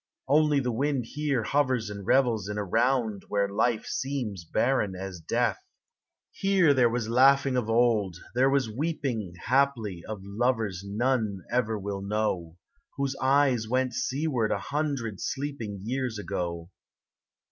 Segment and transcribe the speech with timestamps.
[0.27, 5.19] Only the wind here hovers and revels In a round where life seems barren as
[5.19, 5.59] death.
[6.31, 11.77] Here there was laughing of old, there was weep in' Haply, of lovers none ever
[11.77, 12.57] will know,
[12.97, 16.71] Whose eyes went seaward a hundred sleeping Years ago.